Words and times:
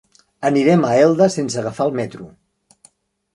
Anirem 0.47 0.85
a 0.87 0.93
Elda 1.01 1.27
sense 1.33 1.59
agafar 1.65 1.87
el 1.91 1.95
metro. 2.01 2.27